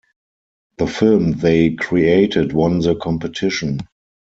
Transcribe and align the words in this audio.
The 0.79 0.87
film 0.87 1.33
they 1.33 1.75
created 1.75 2.53
won 2.53 2.79
the 2.79 2.95
competition. 2.95 3.81